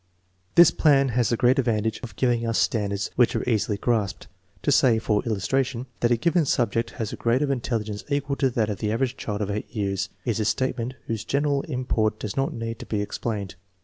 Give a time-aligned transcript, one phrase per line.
[0.55, 4.25] This plan has the great advantage of giving us standards which are easily grasped.
[4.63, 8.49] To say* for illustration, that, a given subject has a grade of intelligence equal to
[8.49, 12.19] that of the average child of H years is a statement whose general im port
[12.19, 13.53] does not need to be explained.